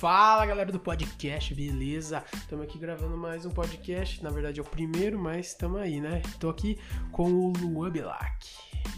[0.00, 2.24] Fala galera do podcast, beleza?
[2.32, 4.24] Estamos aqui gravando mais um podcast.
[4.24, 6.22] Na verdade é o primeiro, mas estamos aí, né?
[6.38, 6.78] Tô aqui
[7.12, 8.48] com o Luan Bilac.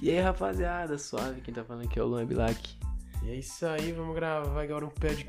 [0.01, 2.79] E aí, rapaziada, suave, quem tá falando aqui é o Luan Bilac.
[3.25, 5.29] E é isso aí, vamos gravar agora um pod...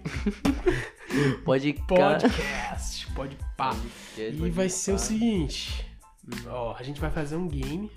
[1.44, 3.12] Pode podcast.
[3.14, 3.74] Pode pá.
[3.74, 5.90] Podcast, E vai ser o seguinte:
[6.46, 7.90] ó, a gente vai fazer um game,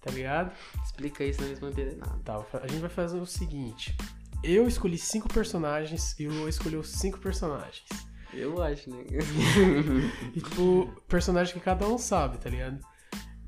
[0.00, 0.52] tá ligado?
[0.82, 2.18] Explica isso, eles vão entender nada.
[2.24, 3.94] Tá, a gente vai fazer o seguinte:
[4.42, 7.84] eu escolhi cinco personagens e o Luan escolheu cinco personagens.
[8.32, 9.04] Eu acho, né?
[10.34, 12.78] E, tipo, personagem que cada um sabe, tá ligado?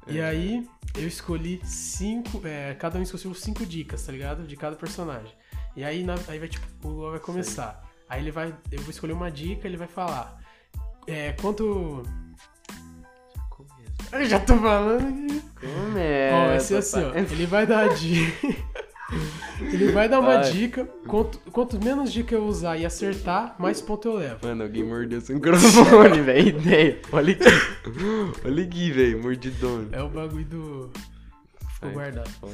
[0.07, 0.25] E É.
[0.25, 0.67] aí,
[0.97, 2.41] eu escolhi cinco.
[2.47, 4.45] é, cada um escolheu cinco dicas, tá ligado?
[4.47, 5.33] De cada personagem.
[5.77, 7.89] E aí, na- aí vai, tipo, o Luan vai começar.
[8.09, 8.55] Aí ele vai.
[8.73, 10.41] Eu vou escolher uma dica, ele vai falar.
[11.07, 12.03] É, quanto.
[14.13, 15.41] Eu já tô falando aqui.
[15.61, 16.35] Começa.
[16.35, 17.15] Ó, vai ser assim, ó.
[17.15, 18.49] Ele vai dar a dica.
[19.61, 20.51] ele vai dar uma Vai.
[20.53, 20.85] dica.
[21.07, 24.47] Quanto, quanto menos dica eu usar e acertar, mais ponto eu levo.
[24.47, 26.49] Mano, alguém mordeu seu microfone, velho.
[26.49, 26.99] Ideia.
[27.13, 27.45] Olha aqui.
[28.45, 29.23] Olha aqui, velho.
[29.23, 29.89] Mordidona.
[29.93, 30.91] É o bagulho do.
[31.75, 32.29] Ficou guardado.
[32.29, 32.53] fora.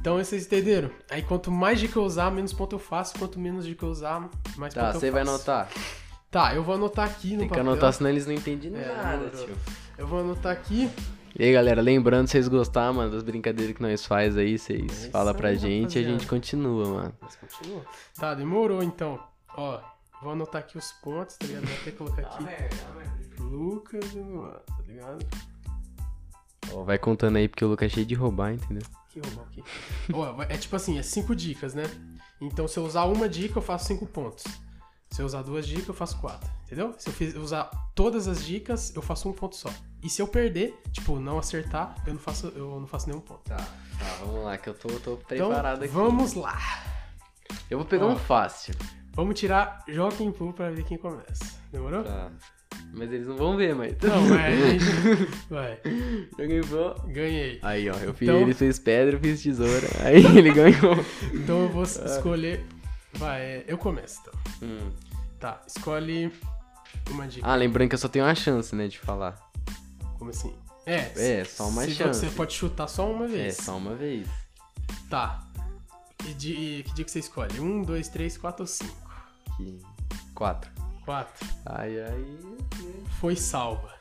[0.00, 0.90] Então vocês entenderam?
[1.10, 3.18] Aí quanto mais dica eu usar, menos ponto eu faço.
[3.18, 5.34] Quanto menos dica eu usar, mais Tá, ponto eu você vai faço.
[5.36, 5.68] anotar.
[6.30, 7.72] Tá, eu vou anotar aqui no Tem que papel.
[7.72, 9.54] anotar, senão eles não entendem É, nada, tio.
[9.96, 10.88] Eu vou anotar aqui.
[11.38, 14.82] E aí, galera, lembrando, se vocês gostaram, mano, das brincadeiras que nós faz aí, vocês
[14.90, 17.14] isso falam pra aí, gente e a gente continua, mano.
[17.20, 17.84] Mas continua.
[18.18, 19.20] Tá, demorou então.
[19.56, 19.80] Ó,
[20.20, 21.64] vou anotar aqui os pontos, tá ligado?
[21.66, 23.40] Vou até colocar aqui.
[23.40, 25.24] Lucas e Luan, tá ligado?
[26.72, 28.82] Ó, vai contando aí, porque o Lucas é cheio de roubar, entendeu?
[29.08, 29.62] Que roubar aqui.
[30.12, 31.84] Ó, vai- é tipo assim, é cinco dicas, né?
[32.40, 34.42] Então se eu usar uma dica, eu faço cinco pontos.
[35.10, 36.48] Se eu usar duas dicas, eu faço quatro.
[36.66, 36.94] Entendeu?
[36.98, 37.64] Se eu fiz- usar
[37.94, 39.70] todas as dicas, eu faço um ponto só.
[40.02, 43.40] E se eu perder, tipo, não acertar, eu não faço, eu não faço nenhum ponto.
[43.44, 45.92] Tá, tá, vamos lá, que eu tô, tô Então, preparado aqui.
[45.92, 46.58] vamos lá.
[47.70, 48.10] Eu vou pegar Ó.
[48.12, 48.74] um fácil.
[49.12, 51.58] Vamos tirar Joaquim Poo pra ver quem começa.
[51.72, 52.04] Demorou?
[52.04, 52.30] Tá.
[52.92, 53.96] Mas eles não vão ver, mas.
[54.02, 54.82] Não, mas.
[55.50, 55.80] Vai.
[56.38, 56.94] Joguei pô.
[57.08, 57.58] Ganhei.
[57.62, 59.88] Aí, ó, eu fiz, Então- ele fez pedra, eu fiz tesoura.
[60.04, 60.94] Aí ele ganhou.
[61.34, 62.64] Então eu vou escolher...
[63.14, 64.34] Vai, é, eu começo, então.
[64.62, 64.90] Hum.
[65.38, 66.32] Tá, escolhe
[67.10, 67.46] uma dica.
[67.46, 69.38] Ah, lembrando que eu só tenho uma chance, né, de falar.
[70.18, 70.54] Como assim?
[70.84, 72.20] É, É, só uma se chance.
[72.26, 73.56] Você pode chutar só uma É, vez.
[73.56, 74.28] só uma vez.
[75.08, 75.46] Tá.
[76.26, 77.60] E, de, e que dia que você escolhe?
[77.60, 79.08] Um, dois, três, quatro ou cinco?
[79.52, 79.78] Aqui.
[80.34, 80.70] Quatro.
[81.04, 81.46] Quatro.
[81.66, 82.38] Ai, ai.
[83.20, 83.96] Foi salva.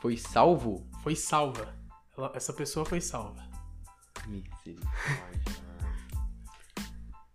[0.00, 0.86] Foi salvo?
[1.02, 1.74] Foi salva.
[2.16, 3.42] Ela- essa pessoa foi salva.
[4.26, 5.60] Misericórdia.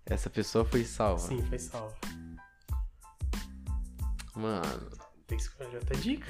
[0.05, 1.27] Essa pessoa foi salva.
[1.27, 1.95] Sim, foi salva.
[4.35, 4.89] Mano.
[5.27, 6.27] Tem que escolher outra dica?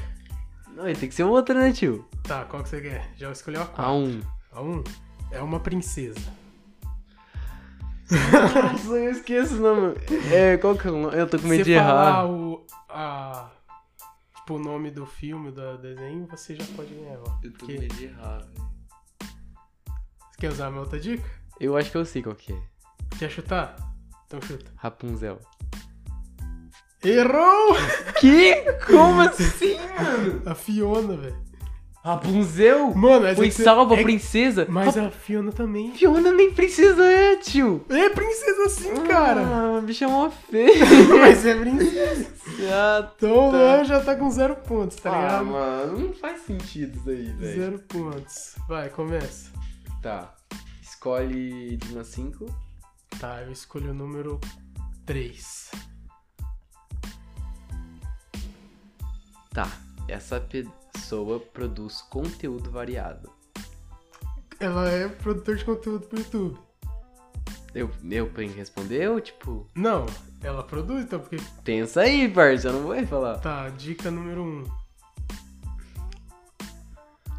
[0.70, 2.08] Não, tem que ser outra, né, tio?
[2.24, 3.12] Tá, qual que você quer?
[3.16, 3.84] Já escolheu a quatro.
[3.84, 4.22] A um.
[4.52, 4.84] A um?
[5.32, 6.20] É uma princesa.
[8.12, 9.96] Nossa, eu esqueço o nome.
[10.32, 11.18] É, qual que é o nome?
[11.18, 12.28] Eu tô com medo de falar errar.
[12.30, 12.66] o.
[12.90, 13.50] A,
[14.36, 17.40] tipo, o nome do filme, do desenho, você já pode ganhar, ó.
[17.44, 18.66] Eu tô com Porque- medo de errar, velho.
[20.30, 21.28] Você quer usar a minha outra dica?
[21.60, 22.62] Eu acho que eu sei qual que é.
[23.18, 23.76] Quer chutar?
[24.28, 24.72] Então chuta.
[24.76, 25.40] Rapunzel.
[27.04, 27.76] Errou!
[28.20, 28.56] Que?
[28.88, 30.42] Como assim, mano?
[30.46, 31.46] A Fiona, velho.
[32.04, 32.94] Rapunzel?
[32.94, 34.68] Mano, essa Foi que você- salva, é- princesa?
[34.70, 35.92] Mas a Fiona também.
[35.94, 37.84] Fiona nem princesa é, tio.
[37.90, 39.42] É princesa sim, cara.
[39.42, 40.86] Ah, a bicha é mó feia.
[41.20, 42.28] Mas é princesa.
[42.72, 43.58] ah, Então o Tá.
[43.58, 45.46] Luan já tá com zero pontos, tá ah, ligado?
[45.48, 47.56] mano, não faz sentido isso aí, velho.
[47.60, 48.54] zero pontos.
[48.68, 49.52] Vai, começa.
[50.04, 50.32] Tá.
[50.84, 52.46] Escolhe de uma 5.
[53.20, 54.40] Tá, eu escolhi o número
[55.08, 55.72] 3.
[59.56, 59.72] Tá.
[60.06, 63.32] Essa pessoa produz conteúdo variado.
[64.60, 66.60] Ela é produtor de conteúdo pro YouTube.
[67.74, 69.66] Eu, eu tenho que responder ou, tipo...
[69.74, 70.06] Não,
[70.44, 71.38] ela produz, então, porque.
[71.64, 73.38] Pensa aí, parça, eu não vou falar.
[73.38, 74.46] Tá, dica número 1.
[74.46, 74.64] Um.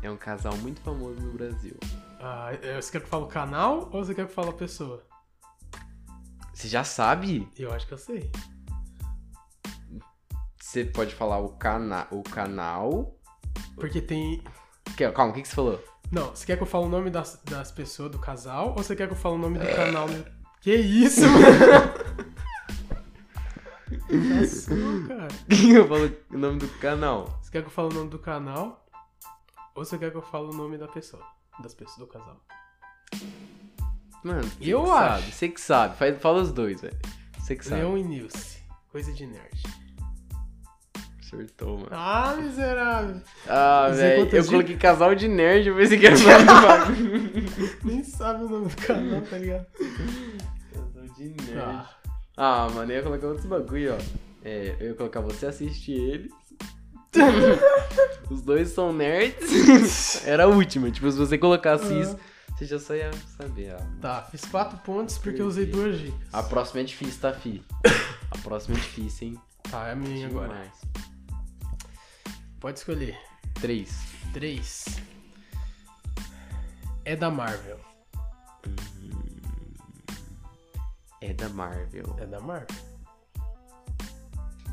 [0.00, 1.76] É um casal muito famoso no Brasil.
[2.18, 4.48] Ah, é, você quer que eu fale o canal ou você quer que eu fale
[4.48, 5.04] a pessoa?
[6.54, 7.46] Você já sabe?
[7.58, 8.30] Eu acho que eu sei.
[10.66, 13.14] Você pode falar o, cana o canal...
[13.76, 14.42] Porque tem.
[14.96, 15.82] Que- Calma, o que, que você falou?
[16.10, 18.96] Não, você quer que eu fale o nome das, das pessoas do casal ou você
[18.96, 20.08] quer que eu fale o nome do canal?
[20.08, 20.24] no-
[20.60, 21.46] Que isso, mano?
[24.40, 25.28] Passou, cara.
[25.48, 27.38] eu falo o nome do canal.
[27.42, 28.84] Você quer que eu fale o nome do canal?
[29.74, 31.22] Ou você quer que eu fale o nome da pessoa?
[31.62, 32.40] Das pessoas do casal.
[34.24, 34.98] Mano, você Eu que acho.
[35.22, 35.96] sabe, você que sabe.
[35.96, 36.98] Faz, fala os dois, velho.
[37.38, 37.82] Você que sabe.
[37.82, 38.58] Leon e Nilce.
[38.90, 39.85] Coisa de nerd.
[41.36, 41.88] Acertou, mano.
[41.90, 43.20] Ah, miserável.
[43.46, 47.78] Ah, velho, eu coloquei casal de nerd, eu pensei que era o nome do bagulho.
[47.84, 49.66] Nem sabe o nome do canal, tá ligado?
[50.72, 51.54] Casal de nerd.
[51.54, 51.90] Tá.
[52.36, 53.98] Ah, mano, eu ia colocar outros bagulho, ó.
[54.44, 56.32] É, eu ia colocar você assiste eles.
[58.30, 60.24] Os dois são nerds.
[60.26, 60.90] Era a última.
[60.90, 62.18] Tipo, se você colocasse isso,
[62.56, 63.74] você já só ia saber.
[63.74, 63.86] Ah.
[64.00, 66.28] Tá, fiz 4 pontos porque eu usei duas dicas.
[66.32, 67.62] A próxima é difícil, tá, fi?
[68.30, 69.40] A próxima é difícil, hein?
[69.70, 70.62] Tá, é a minha agora.
[72.66, 73.16] Pode escolher.
[73.60, 73.96] Três.
[74.32, 74.86] 3.
[77.04, 77.78] É da Marvel.
[81.20, 82.16] É da Marvel.
[82.18, 82.76] É da Marvel.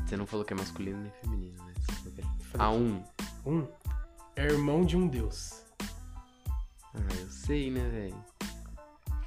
[0.04, 1.72] Você não falou que é masculino nem feminino, né?
[2.02, 3.04] Que é- Falei A um.
[3.46, 3.68] Um.
[4.34, 5.62] É irmão de um deus.
[6.92, 8.24] Ah, eu sei, né, velho?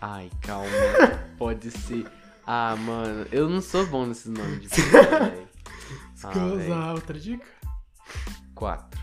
[0.01, 0.67] Ai, calma.
[1.39, 2.05] Pode ser.
[2.45, 5.47] Ah, mano, eu não sou bom nesses nomes de personagem, velho.
[6.21, 7.56] Ah, quer outra dica?
[8.57, 8.99] Quatro.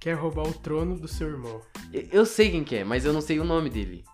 [0.00, 1.60] Quer roubar o trono do seu irmão.
[1.92, 4.04] Eu- Eu sei quem que é, mas eu não sei o nome dele.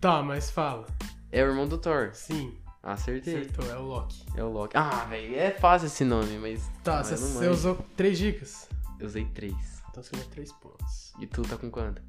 [0.00, 0.86] Tá, mas fala.
[1.32, 2.10] É o irmão do Thor.
[2.12, 3.40] Sim, Acertei.
[3.40, 4.24] acertou, é o Loki.
[4.36, 4.76] É o Loki.
[4.76, 6.70] Ah, velho, é fácil esse nome, mas.
[6.84, 8.68] Tá, você você usou três dicas.
[9.00, 9.82] Eu usei três.
[9.90, 11.12] Então você ganhou três pontos.
[11.18, 12.02] E tu tá com quanto?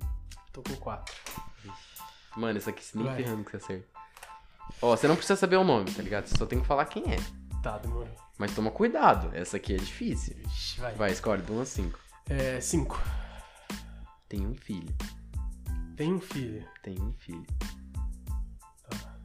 [0.51, 1.13] Tô com quatro.
[2.35, 3.87] Mano, isso aqui se nem ferrando que você acerta.
[4.81, 6.27] Ó, você não precisa saber o nome, tá ligado?
[6.27, 7.17] Você só tem que falar quem é.
[7.63, 8.07] Tá, demorou.
[8.37, 10.35] Mas toma cuidado, essa aqui é difícil.
[10.45, 10.93] Ixi, vai.
[10.95, 11.99] Vai, escolhe, de 1 a 5.
[12.29, 13.01] É, cinco.
[14.29, 14.95] Tem um filho.
[15.97, 16.65] Tem um filho.
[16.83, 17.45] Tem um filho.
[18.89, 19.15] Tá.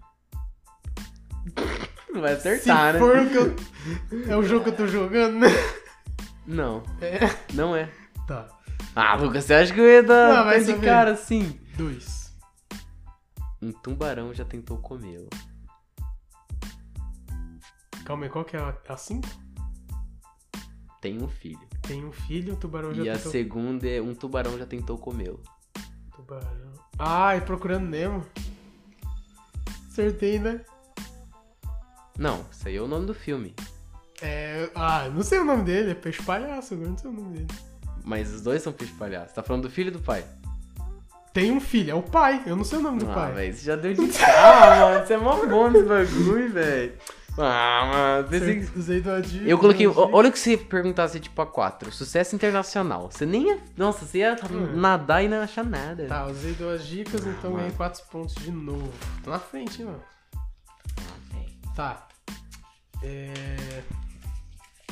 [2.13, 2.99] Não vai acertar, Se né?
[2.99, 4.33] for o que eu...
[4.33, 5.49] É o jogo que eu tô jogando, né?
[6.47, 7.21] Não, É.
[7.55, 7.91] não é.
[8.27, 8.49] Tá.
[8.97, 10.85] Ah, Lucas, você acha que eu ia dar Não, vai tá de saber.
[10.87, 11.61] cara assim?
[11.77, 12.33] Dois.
[13.63, 15.29] Um tubarão já tentou comê-lo.
[18.05, 19.29] Calma aí, qual que é a, a cinco?
[21.01, 21.61] Tem um filho.
[21.83, 23.33] Tem um filho, o tubarão já E a tentou...
[23.33, 25.43] segunda é um tubarão já tentou comê-lo.
[26.15, 26.73] Tubarão.
[26.99, 28.25] Ah, e procurando Nemo.
[29.91, 30.61] Acertei, né?
[32.19, 33.55] Não, isso aí é o nome do filme.
[34.23, 34.71] É.
[34.75, 37.49] Ah, não sei o nome dele, é peixe palhaço, agora não sei o nome dele.
[38.05, 39.35] Mas os dois são peixe palhaço.
[39.35, 40.25] Tá falando do filho e do pai?
[41.33, 43.33] Tem um filho, é o pai, eu não sei o nome do ah, pai.
[43.33, 45.07] velho, você já deu de cara, mano.
[45.07, 46.93] Você é mó bom nesse bagulho, velho.
[47.37, 47.91] Ah,
[48.23, 48.29] mano.
[48.29, 49.45] pensei Usei- do dica.
[49.45, 49.87] Eu coloquei.
[49.89, 51.91] Olha o que você perguntasse, tipo, a 4.
[51.91, 53.11] Sucesso internacional.
[53.11, 53.59] Você nem ia.
[53.77, 54.77] Nossa, você ia Hum.
[54.77, 56.07] nadar e não achar nada.
[56.07, 57.57] Tá, usei duas dicas, então mano.
[57.65, 58.93] ganhei quatro pontos de novo.
[59.25, 60.03] Tô na frente, hein, mano.
[60.37, 61.73] Ah.
[61.75, 62.09] Tá.
[63.03, 63.83] É...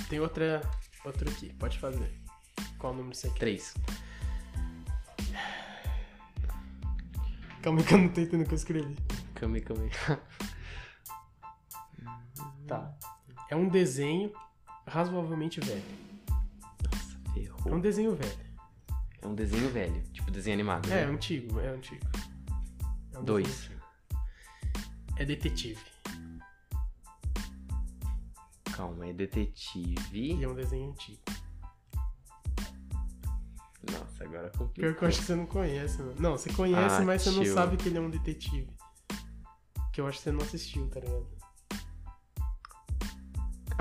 [0.08, 0.60] Tem outra.
[1.04, 2.12] Outra aqui, pode fazer.
[2.78, 3.38] Qual número você quer?
[3.38, 3.74] 3.
[7.62, 8.96] Calma aí que eu não tô entendendo o que eu escrevi.
[9.34, 9.90] Calma aí, calma aí.
[12.72, 12.94] Tá.
[13.50, 14.32] É um desenho
[14.86, 15.82] razoavelmente velho.
[16.30, 17.74] Nossa, É ferrou.
[17.74, 18.38] um desenho velho.
[19.20, 20.02] É um desenho velho.
[20.12, 20.90] Tipo, desenho animado.
[20.90, 21.12] É, é né?
[21.12, 22.04] antigo, é antigo.
[23.12, 23.46] É um Dois.
[23.46, 23.82] antigo.
[25.16, 25.80] É detetive.
[28.72, 29.96] Calma, é detetive.
[30.38, 31.20] E é um desenho antigo.
[33.90, 34.94] Nossa, agora Pior complicou.
[34.94, 36.14] que eu acho que você não conhece, mano.
[36.18, 37.54] Não, você conhece, Ah, mas você não tio.
[37.54, 38.68] sabe que ele é um detetive.
[39.92, 41.26] Que eu acho que você não assistiu, tá ligado?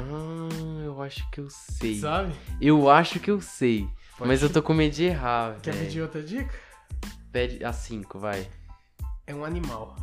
[0.04, 2.00] Ah, eu acho que eu sei.
[2.00, 2.34] Sabe?
[2.60, 3.88] Eu acho que eu sei.
[4.18, 4.54] Pode mas eu ser.
[4.56, 5.86] tô com medo de errar, Quer velho.
[5.86, 6.54] pedir outra dica?
[7.32, 8.50] Pede a 5, vai.
[9.28, 9.96] É um animal.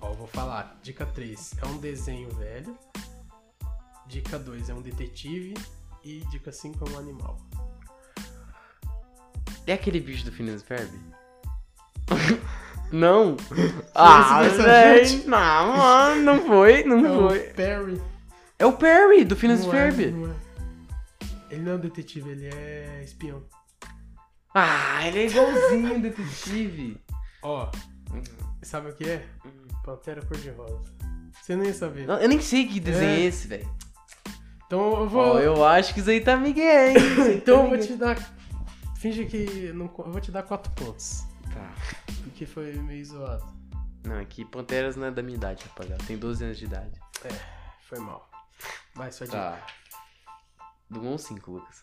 [0.00, 0.78] Ó, vou falar.
[0.82, 1.54] Dica 3.
[1.62, 2.76] É um desenho velho.
[4.06, 5.54] Dica 2 é um detetive.
[6.02, 7.38] E dica 5 é um animal.
[9.66, 10.90] É aquele bicho do Phineas Ferb?
[12.92, 13.36] não!
[13.94, 15.22] ah, velho!
[15.28, 17.38] Não, mano, não foi, não é foi.
[17.50, 18.02] o Perry.
[18.58, 20.10] É o Perry, do Phineas Não é, Ferb.
[20.10, 20.34] não é.
[21.50, 23.42] Ele não é um detetive, ele é espião.
[24.54, 27.00] Ah, ele é igualzinho detetive.
[27.42, 27.70] Ó,
[28.62, 29.24] sabe o que é?
[29.84, 30.78] Pantera cor-de-rosa.
[31.40, 32.06] Você nem ia saber.
[32.06, 33.24] Não, Eu nem sei que desenho é, É.
[33.24, 33.68] esse, velho.
[34.66, 35.22] Então eu vou.
[35.36, 36.94] Ó, eu acho que isso aí tá Miguel, hein?
[36.94, 37.86] Tá Então eu vou Miguel.
[37.86, 38.34] te dar.
[38.98, 39.72] Finge que.
[39.72, 39.86] Não...
[39.98, 41.24] Eu vou te dar 4 pontos.
[41.52, 41.74] Tá.
[42.22, 43.60] Porque foi meio zoado.
[44.04, 46.02] Não, aqui Panteras não é da minha idade, rapaziada.
[46.04, 46.98] Tem 12 anos de idade.
[47.82, 48.30] Foi mal.
[48.94, 49.38] Vai, sua dica.
[49.38, 49.66] Tá.
[50.88, 51.82] Do 1 ao 5, Lucas.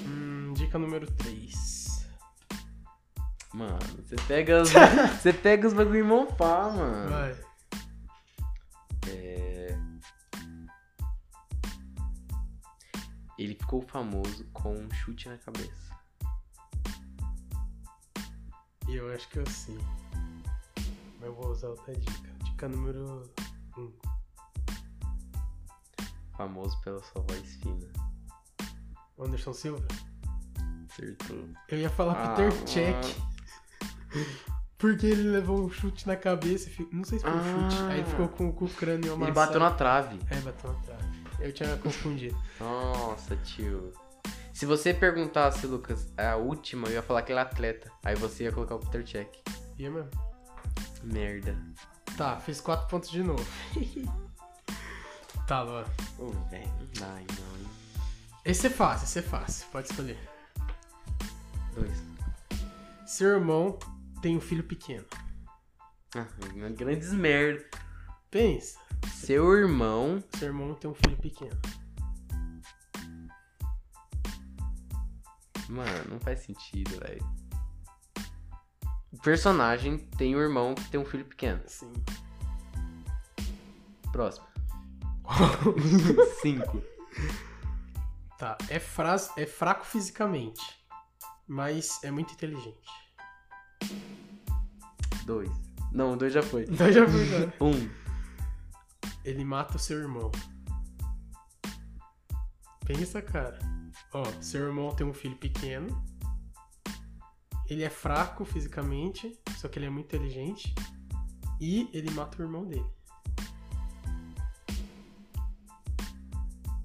[0.00, 2.08] Hum, dica número 3.
[3.54, 4.70] Mano, você pega os,
[5.20, 7.08] você pega os bagulho em mofar, mano.
[7.08, 7.40] Vai.
[9.08, 9.78] É...
[13.38, 15.97] Ele ficou famoso com um chute na cabeça.
[18.88, 19.78] E eu acho que eu sei.
[21.20, 22.28] Mas eu vou usar outra dica.
[22.44, 23.22] Dica número
[23.76, 23.92] 1.
[26.36, 27.88] Famoso pela sua voz fina.
[29.18, 29.86] Anderson Silva.
[30.90, 31.48] Acertou.
[31.68, 32.64] Eu ia falar Ah, Peter.
[32.64, 32.96] Check.
[34.78, 36.70] Porque ele levou um chute na cabeça.
[36.70, 37.70] e Não sei se foi um Ah.
[37.70, 37.82] chute.
[37.90, 39.24] Aí ficou com, com o crânio amassado.
[39.24, 40.18] Ele bateu na trave.
[40.30, 41.18] É, bateu na trave.
[41.40, 42.40] Eu tinha confundido.
[42.60, 43.92] Nossa, tio.
[44.58, 47.92] Se você perguntasse, Lucas, a última, eu ia falar que ele é atleta.
[48.04, 49.36] Aí você ia colocar o Peter Check.
[49.78, 50.10] Ia mesmo.
[51.04, 51.56] Merda.
[52.16, 53.46] Tá, fiz 4 pontos de novo.
[55.46, 55.84] tá, Luan.
[56.18, 57.20] Ô, velho, não dá, não.
[57.20, 57.68] hein?
[58.44, 59.64] Esse é fácil, esse é fácil.
[59.70, 60.18] Pode escolher.
[61.76, 62.02] Dois.
[63.06, 63.78] Seu irmão
[64.20, 65.06] tem um filho pequeno.
[66.16, 67.64] Ah, uma grandes merda.
[68.28, 68.76] Pensa.
[69.14, 70.20] Seu irmão.
[70.36, 71.56] Seu irmão tem um filho pequeno.
[75.68, 77.24] Mano, não faz sentido, velho.
[79.12, 81.60] O personagem tem um irmão que tem um filho pequeno.
[81.66, 81.92] Sim.
[84.12, 84.46] Próximo.
[86.40, 86.82] Cinco.
[88.38, 89.30] Tá, é, fras...
[89.36, 90.62] é fraco fisicamente,
[91.46, 92.88] mas é muito inteligente.
[95.24, 95.50] Dois.
[95.92, 96.62] Não, dois já foi.
[96.62, 97.52] Então já fui, né?
[97.60, 97.90] Um.
[99.24, 100.30] Ele mata o seu irmão.
[102.86, 103.58] Pensa, cara.
[104.12, 106.02] Ó, seu irmão tem um filho pequeno.
[107.68, 110.74] Ele é fraco fisicamente, só que ele é muito inteligente.
[111.60, 112.86] E ele mata o irmão dele.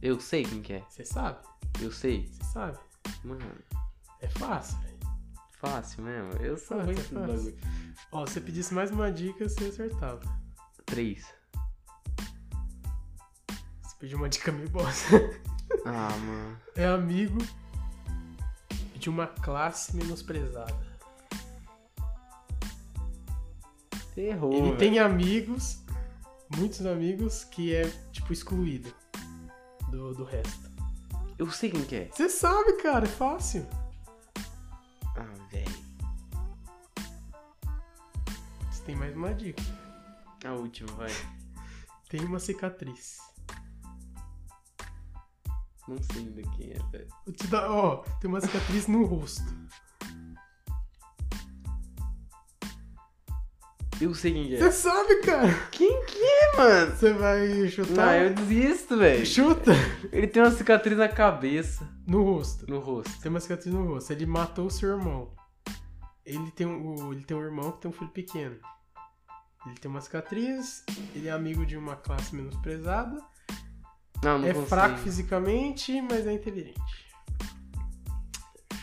[0.02, 0.86] Eu sei quem que é.
[0.90, 1.40] Você sabe?
[1.82, 2.28] Eu sei.
[2.28, 2.78] Você sabe?
[3.24, 3.40] Mano,
[4.20, 5.00] É fácil, velho.
[5.52, 6.32] fácil mesmo.
[6.42, 7.58] Eu sou Fácil, ruim é bagulho.
[8.12, 10.22] Ó, se você pedisse mais uma dica, você acertava.
[10.86, 11.26] Três.
[13.82, 15.08] Você pediu uma dica meio bosta.
[15.86, 16.58] Ah, mano.
[16.76, 17.40] É amigo
[18.96, 20.94] de uma classe menosprezada.
[24.16, 24.54] Errou.
[24.54, 25.82] Ele tem amigos,
[26.56, 28.94] muitos amigos, que é, tipo, excluído
[29.90, 30.72] do, do resto.
[31.38, 32.10] Eu sei quem que é.
[32.14, 33.68] Você sabe, cara, é fácil.
[35.18, 35.84] Ah, velho.
[38.72, 39.62] Você tem mais uma dica.
[40.46, 41.12] A última, vai.
[42.08, 43.18] Tem uma cicatriz.
[45.88, 47.08] Não sei ainda quem é, velho.
[47.26, 49.44] Vou te dar, ó, tem uma cicatriz no rosto.
[54.02, 54.72] Eu sei quem que Você é.
[54.72, 55.54] sabe, cara.
[55.72, 56.96] Quem que é, mano?
[56.96, 58.06] Você vai chutar?
[58.08, 59.26] Não, eu desisto, velho.
[59.26, 59.72] Chuta.
[60.12, 62.66] Ele tem uma cicatriz na cabeça, No rosto.
[62.70, 63.22] no rosto.
[63.22, 64.12] Tem uma cicatriz no rosto.
[64.12, 65.32] Ele matou o seu irmão.
[66.26, 68.58] Ele tem um, ele tem um irmão que tem um filho pequeno.
[69.66, 70.84] Ele tem uma cicatriz,
[71.16, 73.22] ele é amigo de uma classe menosprezada,
[74.24, 74.68] Não, não é consigo.
[74.70, 76.80] fraco fisicamente, mas é inteligente.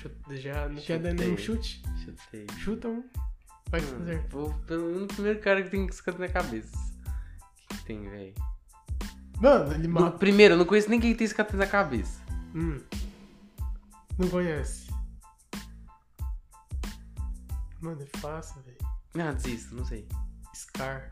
[0.01, 1.83] Chuta- Já não quer dar nenhum chute?
[2.05, 2.47] Chutei.
[2.59, 3.05] Chuta um.
[3.71, 4.27] Vai Mano, fazer.
[4.29, 6.77] vou pelo no primeiro cara que tem cicatriz na cabeça.
[6.77, 8.35] O que, que tem, velho?
[9.41, 10.19] Mano, ele No- mata.
[10.19, 12.21] Primeiro, eu não conheço ninguém que tem cicatriz na cabeça.
[12.55, 12.81] Hum.
[14.19, 14.91] Não conhece.
[17.81, 18.77] Mano, é fácil, velho.
[19.29, 20.07] Ah, desisto, não sei.
[20.55, 21.11] Scar.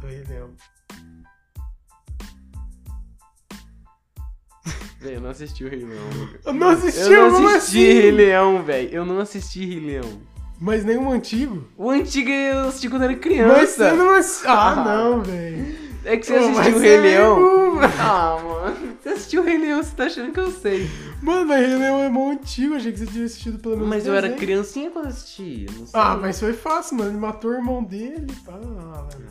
[0.00, 0.54] Do Rei Leão.
[5.04, 6.28] Eu não assisti o Rei Leão.
[6.44, 8.00] Eu não assisti, Eu não assisti assim?
[8.00, 8.88] Rei Leão, velho.
[8.92, 10.20] Eu não assisti Rei Leão.
[10.60, 11.64] Mas nenhum antigo.
[11.76, 13.90] O antigo eu assisti quando era Mas criança.
[13.90, 14.46] você não assisti.
[14.48, 14.84] Ah, Ah.
[14.84, 15.84] não, velho.
[16.06, 17.80] É que você Pô, mas assistiu o Rei é Leão.
[17.98, 18.96] Ah, mano.
[19.02, 20.88] Você assistiu o Rei Leão, você tá achando que eu sei.
[21.22, 22.74] Mano, mas Rei Leão é mó antigo.
[22.74, 25.66] Achei que você tinha assistido pelo menos Mas eu era criancinha quando assisti.
[25.92, 27.10] Ah, mas foi fácil, mano.
[27.10, 28.26] Ele matou o irmão dele.
[28.48, 28.92] Ah, mano.
[28.94, 29.28] Ah, mano.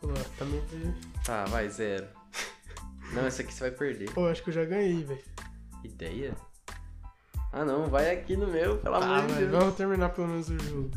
[0.00, 0.08] Pô,
[0.38, 0.62] também.
[1.24, 2.06] Tá, vai, zero.
[3.12, 4.12] Não, essa aqui você vai perder.
[4.12, 5.22] Pô, acho que eu já ganhei, velho.
[5.84, 6.36] Ideia?
[7.52, 9.50] Ah, não, vai aqui no meu, pelo Ah, amor de Deus.
[9.50, 10.90] vamos terminar pelo menos o jogo.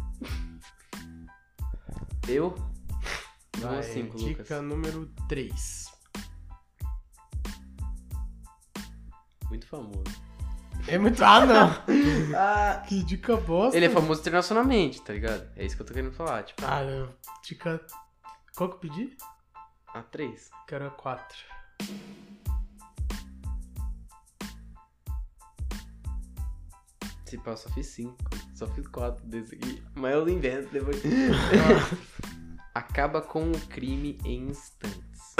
[2.27, 2.51] Eu?
[3.57, 4.61] Vai, Vamos cinco, dica Lucas.
[4.63, 5.85] número 3.
[9.49, 10.03] Muito famoso.
[10.87, 11.23] É muito.
[11.23, 11.69] Ah, não!
[12.35, 13.77] Ah, que dica bosta.
[13.77, 15.47] ele é famoso internacionalmente, tá ligado?
[15.55, 17.09] É isso que eu tô querendo falar, tipo, Ah, eu-
[17.43, 17.79] dica.
[18.55, 19.17] Qual que eu pedi?
[19.93, 20.49] a três.
[20.67, 21.37] Quero a 4.
[27.25, 28.15] Se pá, eu só fiz cinco.
[28.53, 29.83] Só fiz quatro desse aqui.
[29.95, 31.01] Mas eu invento depois.
[32.73, 35.35] Acaba com o crime em instantes.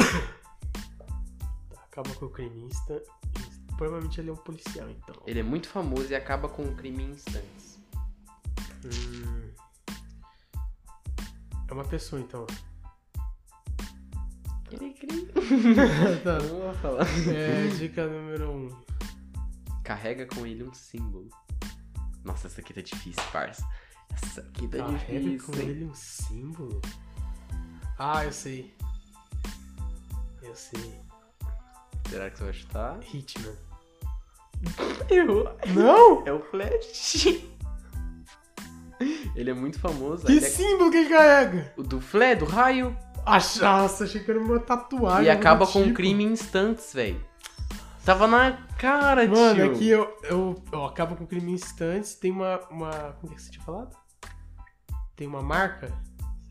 [1.84, 2.96] Acaba com o crime insta.
[2.96, 5.16] insta- Provavelmente ele é um policial, então.
[5.26, 7.80] Ele é muito famoso e acaba com o crime em instantes.
[8.86, 9.52] Hum.
[11.68, 12.46] É uma pessoa, então.
[14.78, 15.26] Cri, cri.
[16.24, 16.40] tá.
[16.40, 17.06] Não vou falar.
[17.34, 18.56] É, dica número 1.
[18.56, 18.70] Um.
[19.84, 21.28] Carrega com ele um símbolo.
[22.24, 23.66] Nossa, essa aqui tá difícil, parça.
[24.14, 25.54] Essa aqui tá Carrega difícil.
[25.54, 25.70] com hein?
[25.70, 26.82] ele um símbolo?
[28.00, 28.74] Ah, eu sei.
[30.42, 31.02] Eu sei.
[32.10, 33.00] Será que você vai chutar?
[33.14, 33.56] Hitman.
[35.10, 35.58] Errou.
[35.76, 36.26] Não!
[36.26, 37.28] É o Flash.
[39.36, 40.26] Ele é muito famoso.
[40.26, 41.74] Que Ele é- símbolo que ele carrega?
[41.76, 42.96] O do Flé, do raio.
[43.26, 45.26] Ach- Nossa, achei que era uma tatuagem.
[45.26, 45.94] e acaba com tipo.
[45.96, 47.24] crime em instantes, velho.
[48.06, 49.72] Tava na cara, Mano, tio.
[49.72, 52.16] aqui eu, eu, eu acabo com crime em instantes.
[52.16, 52.92] Tem uma, uma.
[53.22, 53.96] Como é que você tinha falado?
[55.16, 55.92] Tem uma marca?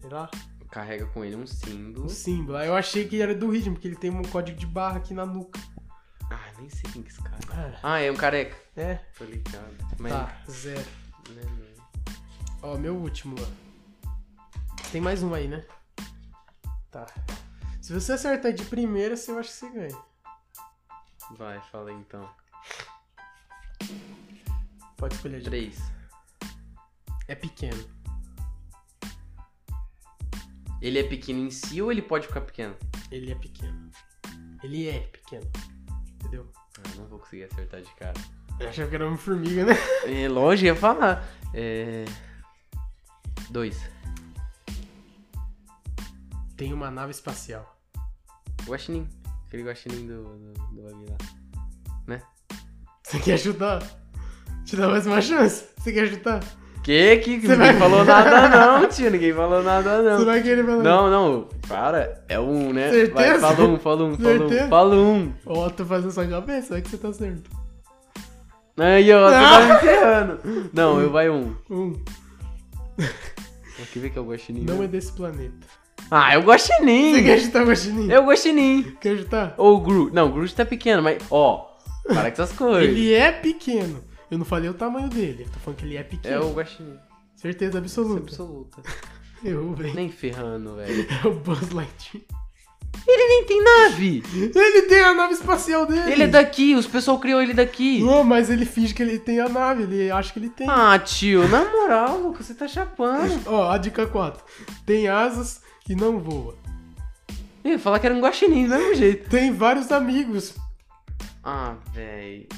[0.01, 0.31] Sei lá.
[0.71, 2.07] Carrega com ele um símbolo.
[2.07, 2.57] Um símbolo.
[2.57, 5.13] Aí eu achei que era do ritmo, porque ele tem um código de barra aqui
[5.13, 5.61] na nuca.
[6.31, 7.37] Ah, nem sei quem que é esse cara.
[7.83, 8.57] Ah, Ah, é um careca.
[8.75, 8.95] é?
[9.19, 9.75] Tô ligado.
[9.99, 10.11] Mas...
[10.15, 10.81] Tá, zero.
[11.29, 12.15] né, né.
[12.63, 13.49] Ó, meu último lá.
[14.91, 15.63] Tem mais um aí, né?
[16.93, 17.07] Tá.
[17.81, 20.03] Se você acertar de primeira, eu acho que você ganha.
[21.39, 22.29] Vai, fala aí então.
[24.99, 25.79] Pode escolher de Três.
[27.27, 27.83] É pequeno.
[30.83, 32.77] Ele é pequeno em si ou ele pode ficar pequeno?
[33.11, 33.91] Ele é pequeno.
[34.63, 35.51] Ele é pequeno.
[36.15, 36.53] Entendeu?
[36.79, 38.21] Ah, não vou conseguir acertar de cara.
[38.61, 39.75] Eu achava que era uma formiga, né?
[40.05, 41.27] É, lógico, ia falar.
[41.55, 42.05] É...
[43.49, 43.81] Dois.
[46.63, 47.77] Tem uma nave espacial.
[48.65, 49.09] Guaxinim.
[49.49, 51.17] Aquele guaxinim do, do, do bagulho
[52.07, 52.21] lá.
[53.03, 53.83] Você quer chutar?
[54.65, 55.65] Te dá mais uma chance.
[55.77, 56.39] Você quer chutar?
[56.85, 57.41] Que que?
[57.41, 59.11] Você ninguém vai- falou nada não, tio.
[59.11, 60.19] Ninguém falou nada não.
[60.21, 60.83] Você vai querer falar?
[60.85, 61.49] Não, não.
[61.67, 62.25] Para.
[62.29, 62.91] É um, né?
[62.93, 63.39] Certeza?
[63.41, 64.69] Vai, fala um, fala um, fala um.
[64.69, 65.33] Fala um.
[65.45, 67.51] Ó, tô fazendo sua cabeça, vai que você tá certo.
[68.79, 69.59] Aí, ó, você Ah!
[69.59, 70.71] tá me enterrando.
[70.73, 71.57] Não, eu vai um.
[71.69, 72.01] Um.
[73.83, 74.63] Aqui vê que é o guaxinim.
[74.65, 74.85] Não né?
[74.85, 75.82] é desse planeta.
[76.15, 77.23] Ah, é o Você guaxinim.
[77.25, 78.13] quer chutar, Guaxinim?
[78.13, 78.97] É o guaxinim.
[79.01, 79.55] Quer chutar?
[79.57, 80.13] Ou o Groot.
[80.15, 81.23] Não, o Groot tá pequeno, mas...
[81.31, 81.67] Ó,
[82.07, 82.83] para com essas coisas.
[82.91, 84.05] Ele é pequeno.
[84.31, 85.45] Eu não falei o tamanho dele.
[85.45, 86.51] Eu tô falando que ele é É pequeno.
[86.51, 86.99] o guaxinim.
[87.35, 88.21] Certeza absoluta.
[88.21, 88.83] Absoluta.
[89.43, 89.95] Eu, velho.
[89.95, 91.07] Nem ferrando, velho.
[91.25, 92.23] É o Buzz Lightyear.
[93.09, 94.23] Ele nem tem nave.
[94.35, 96.13] Ele tem a nave espacial dele.
[96.13, 98.01] Ele é daqui, os pessoal criou ele daqui.
[98.03, 99.85] Não, mas ele finge que ele tem a nave.
[99.85, 100.69] Ele acha que ele tem.
[100.69, 103.41] Ah, tio, na moral, Lucas, você tá chapando.
[103.47, 104.45] Ó, a dica 4.
[104.85, 106.57] Tem asas e não voa.
[107.65, 109.29] Ia falar que era um guaxinim do mesmo jeito.
[109.31, 110.55] Tem vários amigos.
[111.45, 112.49] Ah, véi.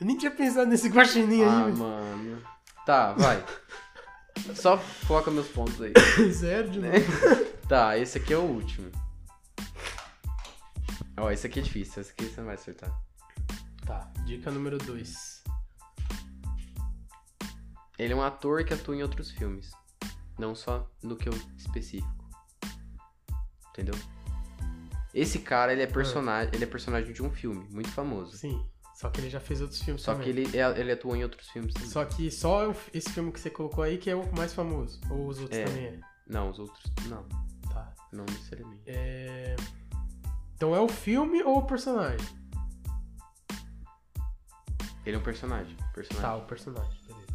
[0.00, 1.72] Eu nem tinha pensado nesse guaxinim Ah, aí.
[1.72, 2.42] mano.
[2.84, 3.44] Tá, vai.
[4.54, 5.92] Só coloca meus pontos aí.
[6.30, 6.92] Zero de novo.
[7.66, 8.92] Tá, esse aqui é o último.
[11.16, 12.92] Ó, esse aqui é difícil, esse aqui você não vai acertar.
[13.84, 15.42] Tá, dica número 2.
[17.98, 19.72] Ele é um ator que atua em outros filmes.
[20.38, 22.15] Não só no que eu específico.
[23.76, 23.94] Entendeu?
[25.12, 28.36] Esse cara, ele é personagem, ele é personagem de um filme muito famoso.
[28.36, 28.64] Sim.
[28.94, 30.32] Só que ele já fez outros filmes Só também.
[30.32, 31.88] que ele, é- ele atuou em outros filmes também.
[31.90, 34.98] Só que só esse filme que você colocou aí que é o mais famoso.
[35.10, 35.64] Ou os outros É.
[35.64, 36.00] também é.
[36.26, 37.24] Não, os outros não.
[37.70, 37.92] Tá.
[38.12, 38.82] Não necessariamente.
[38.86, 39.54] É...
[40.54, 42.26] Então é o filme ou o personagem?
[45.04, 45.76] Ele é um personagem.
[45.94, 46.22] personagem.
[46.30, 46.98] Tá, o personagem.
[47.06, 47.26] Beleza.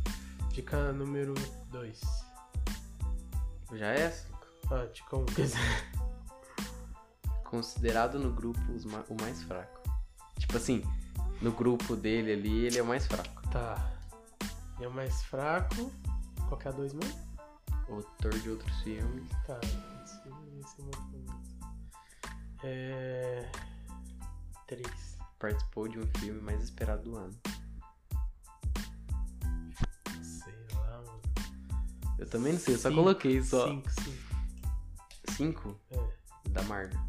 [0.51, 1.34] Dica número
[1.69, 1.99] 2.
[3.75, 4.27] Já é essa?
[4.71, 5.21] Ah, dica 1.
[5.21, 5.25] Um.
[7.52, 9.82] Considerado no grupo ma- o mais fraco.
[10.40, 10.84] Tipo assim,
[11.42, 13.42] no grupo dele ali, ele é o mais fraco.
[13.52, 13.92] tá.
[14.78, 15.92] Ele é o mais fraco.
[16.48, 17.20] Qual que é a 2 mesmo?
[17.90, 19.30] O ator de outros filmes.
[19.46, 19.60] Tá.
[19.62, 20.16] Esse,
[20.62, 21.42] esse é muito famoso.
[22.64, 23.52] É.
[24.68, 24.88] 3.
[25.38, 27.36] Participou de um filme mais esperado do ano.
[30.24, 31.22] Sei lá, mano.
[32.18, 33.68] Eu também não sei, eu só Cinco, coloquei só.
[33.68, 34.18] 5, 5.
[35.36, 35.80] Cinco?
[35.92, 36.50] É.
[36.50, 37.00] Da Marvel.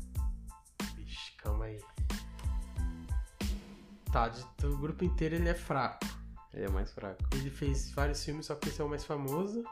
[4.13, 6.05] Tá, de, do grupo inteiro ele é fraco.
[6.53, 7.19] Ele é o mais fraco.
[7.33, 9.65] Ele fez vários filmes, só que esse é o mais famoso.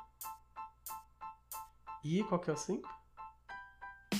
[2.03, 2.88] E qual que é o 5?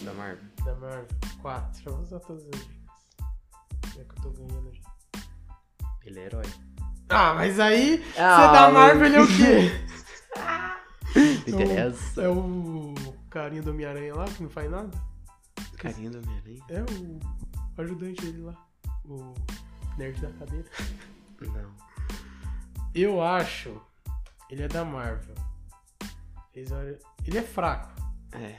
[0.03, 0.45] Da Marvel.
[0.65, 1.07] Da Marvel.
[1.41, 1.83] 4.
[1.87, 2.77] Eu vou usar todas as dicas.
[3.97, 4.83] Já que eu tô ganhando já.
[6.05, 6.45] Ele é herói.
[7.09, 8.75] Ah, mas aí, você Ah, da mano.
[8.75, 9.87] Marvel ele é o quê?
[11.51, 12.23] Interessa.
[12.23, 12.95] É o
[13.31, 14.91] carinha do Homem-Aranha lá, que não faz nada?
[15.79, 16.63] Carinha do Homem-Aranha?
[16.69, 18.67] É o ajudante dele lá.
[19.07, 19.35] O
[20.01, 20.69] nerd da cadeira.
[21.41, 21.75] Não.
[22.95, 23.81] Eu acho.
[24.49, 25.35] Ele é da Marvel.
[26.55, 27.91] Ele é fraco.
[28.33, 28.59] É.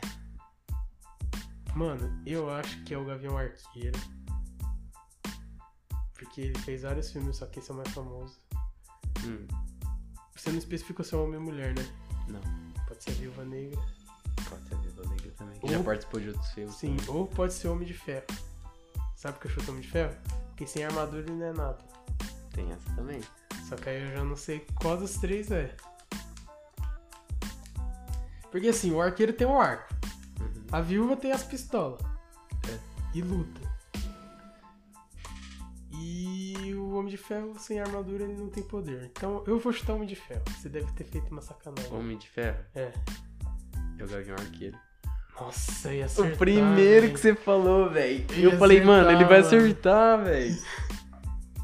[1.75, 3.99] Mano, eu acho que é o Gavião Arqueiro.
[6.13, 8.37] Porque ele fez vários filmes, só que esse é o mais famoso.
[9.25, 9.47] Hum,
[10.35, 11.83] Você não especificou se é homem ou mulher, né?
[12.27, 12.41] não.
[12.87, 13.79] Pode ser Viúva Negra.
[14.49, 15.59] Pode ser a Viúva Negra também.
[15.59, 16.75] Que Ou- já participou de outros filmes.
[16.75, 17.15] Sim, também.
[17.15, 18.25] ou pode ser Homem de Ferro.
[19.15, 20.15] Sabe por que eu chuto Homem de Ferro?
[20.61, 21.77] Porque sem armadura ele não é nada.
[22.53, 23.19] Tem essa também.
[23.67, 25.75] Só que aí eu já não sei qual dos três é.
[28.51, 29.91] Porque assim, o arqueiro tem um arco.
[30.39, 30.67] Uhum.
[30.71, 31.99] A viúva tem as pistolas.
[32.69, 32.77] É.
[33.17, 33.59] E luta.
[35.99, 39.05] E o Homem de Ferro sem armadura ele não tem poder.
[39.05, 40.43] Então eu vou chutar o Homem de Ferro.
[40.59, 41.91] Você deve ter feito uma sacanagem.
[41.91, 42.63] Homem de Ferro.
[42.75, 42.93] É.
[43.97, 44.77] É o Gavião Arqueiro.
[45.45, 46.33] Nossa, eu ia acertar.
[46.33, 47.13] o primeiro velho.
[47.13, 48.25] que você falou, velho.
[48.31, 50.57] Eu Eu falei, ia mano, ele vai acertar, acertar, velho.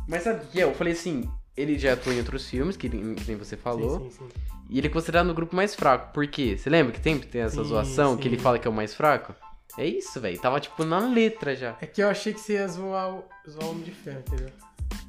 [0.07, 0.63] Mas sabe o que é?
[0.63, 3.99] Eu falei assim, ele já atua em outros filmes, que, nem- que nem você falou.
[3.99, 4.41] Sim, sim, sim.
[4.69, 6.11] E ele é considerado no grupo mais fraco.
[6.13, 6.57] Por quê?
[6.57, 8.43] Você lembra que sempre tem essa Sim, zoação que ele sim.
[8.43, 9.33] fala que é o mais fraco?
[9.77, 10.37] É isso, velho.
[10.41, 11.77] Tava tipo na letra já.
[11.79, 14.49] É que eu achei que você ia zoar o, zoar o Homem de Ferro, entendeu?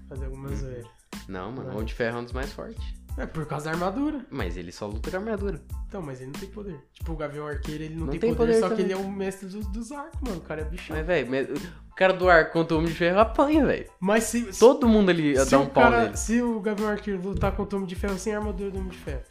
[0.09, 0.57] Fazer alguma Hum.
[0.57, 0.85] zoeira.
[1.26, 2.85] Não, mano, o Homem de Ferro é um dos mais fortes.
[3.18, 4.24] É por causa da armadura.
[4.31, 5.61] Mas ele só luta com armadura.
[5.88, 6.81] Então, mas ele não tem poder.
[6.92, 8.85] Tipo, o Gavião Arqueiro, ele não, Não tem, tem poder, poder só que também.
[8.87, 10.37] ele é o mestre dos, dos arcos, mano.
[10.38, 10.96] O cara é bichão.
[10.96, 11.54] Mas, velho,
[11.90, 13.90] o cara do ar contra o Homem de Ferro apanha, velho.
[13.98, 16.16] Mas se, Todo mundo ali se dá um pau cara, nele.
[16.16, 18.90] se o Gavião Arqueiro lutar contra o Homem de Ferro sem a armadura do Homem
[18.90, 19.22] de Ferro,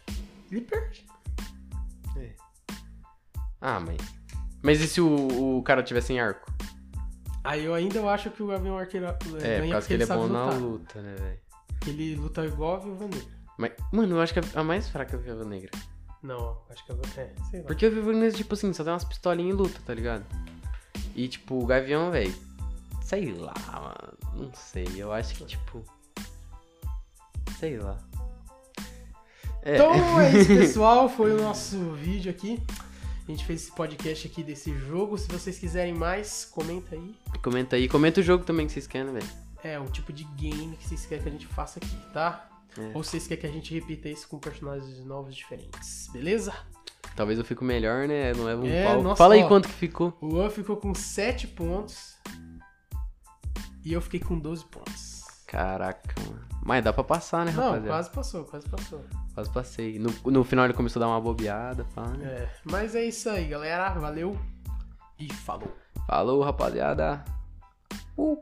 [0.51, 1.05] ele perde.
[3.59, 3.97] Ah, mas.
[4.61, 6.51] Mas e se o, o cara tiver sem arco?
[7.43, 9.93] Aí eu ainda acho que o Gavião Arqueiro é, É, por ganha causa porque que
[9.93, 10.59] ele é bom na lutar.
[10.61, 11.39] luta, né, velho?
[11.87, 13.36] Ele luta igual a Viúva Negra.
[13.57, 15.71] Mas, mano, eu acho que a mais fraca é a Viúva Negra.
[16.21, 17.67] Não, acho que é, é sei lá.
[17.67, 20.25] Porque a Viúva Negra, tipo assim, só tem umas pistolinhas e luta, tá ligado?
[21.15, 22.33] E, tipo, o Gavião, velho.
[23.01, 24.45] Sei lá, mano.
[24.45, 24.87] Não sei.
[24.95, 25.83] Eu acho que, tipo.
[27.57, 27.97] Sei lá.
[29.63, 29.75] É.
[29.75, 31.09] Então é isso, pessoal.
[31.09, 32.61] Foi o nosso vídeo aqui.
[33.27, 35.17] A gente fez esse podcast aqui desse jogo.
[35.17, 37.15] Se vocês quiserem mais, comenta aí.
[37.41, 37.87] Comenta aí.
[37.89, 39.27] Comenta o jogo também que vocês querem, velho.
[39.63, 42.47] É, o tipo de game que vocês querem que a gente faça aqui, tá?
[42.77, 42.91] É.
[42.93, 46.53] Ou vocês querem que a gente repita isso com personagens novos diferentes, beleza?
[47.15, 48.31] Talvez eu fico melhor, né?
[48.33, 49.01] Não leva um É, pau.
[49.01, 49.47] nossa, Fala aí ó.
[49.47, 50.15] quanto que ficou.
[50.21, 52.15] O An ficou com 7 pontos.
[53.83, 55.23] E eu fiquei com 12 pontos.
[55.47, 56.45] Caraca, mano.
[56.63, 57.87] Mas dá pra passar, né, Não, rapaziada?
[57.87, 59.05] quase passou, quase passou.
[59.33, 59.97] Quase passei.
[59.97, 62.25] No, no final ele começou a dar uma bobeada, pá, né?
[62.25, 63.89] É, mas é isso aí, galera.
[63.91, 64.37] Valeu
[65.17, 65.73] e falou.
[66.05, 67.23] Falou, rapaziada.
[68.17, 68.37] Uh.